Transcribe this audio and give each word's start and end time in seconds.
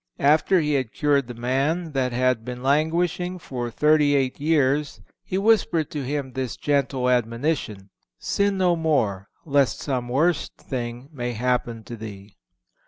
After 0.17 0.59
he 0.61 0.73
had 0.73 0.93
cured 0.93 1.27
the 1.27 1.35
man 1.35 1.91
that 1.91 2.11
had 2.11 2.43
been 2.43 2.63
languishing 2.63 3.37
for 3.37 3.69
thirty 3.69 4.15
eight 4.15 4.39
years 4.39 4.99
He 5.23 5.37
whispered 5.37 5.91
to 5.91 6.03
him 6.03 6.33
this 6.33 6.57
gentle 6.57 7.07
admonition, 7.07 7.91
"Sin 8.17 8.57
no 8.57 8.75
more, 8.75 9.29
lest 9.45 9.77
some 9.79 10.09
worst 10.09 10.57
thing 10.57 11.07
may 11.13 11.33
happen 11.33 11.83
to 11.83 11.95
thee." 11.95 12.35